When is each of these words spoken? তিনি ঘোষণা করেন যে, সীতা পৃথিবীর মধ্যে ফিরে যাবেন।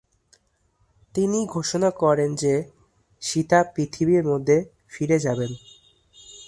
তিনি 1.13 1.39
ঘোষণা 1.45 1.89
করেন 1.91 2.35
যে, 2.35 2.53
সীতা 3.21 3.59
পৃথিবীর 3.75 4.23
মধ্যে 4.23 4.57
ফিরে 4.87 5.19
যাবেন। 5.19 5.51